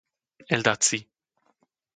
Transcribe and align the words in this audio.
El 0.57 0.65
dat 0.69 0.89
si. 0.89 1.01